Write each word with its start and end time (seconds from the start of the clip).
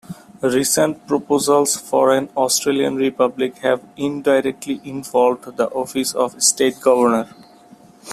Recent 0.41 1.05
proposals 1.05 1.75
for 1.77 2.09
an 2.11 2.29
Australian 2.35 2.95
Republic 2.95 3.57
have 3.59 3.85
indirectly 3.95 4.81
involved 4.83 5.43
the 5.57 5.67
office 5.69 6.15
of 6.15 6.41
state 6.41 6.81
governor. 6.81 7.29